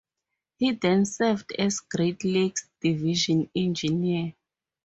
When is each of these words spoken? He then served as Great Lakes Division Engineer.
He 0.57 0.71
then 0.71 1.05
served 1.05 1.51
as 1.59 1.79
Great 1.79 2.23
Lakes 2.23 2.67
Division 2.79 3.51
Engineer. 3.55 4.33